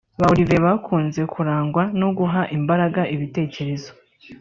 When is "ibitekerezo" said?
3.15-3.91